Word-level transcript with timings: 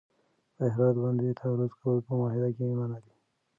پر 0.55 0.67
هرات 0.75 0.95
باندې 1.03 1.37
تعرض 1.39 1.71
کول 1.81 1.97
په 2.07 2.11
معاهده 2.19 2.49
کي 2.55 2.63
منع 2.79 2.99
دي. 3.05 3.13